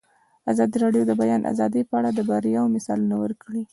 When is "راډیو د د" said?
0.83-1.11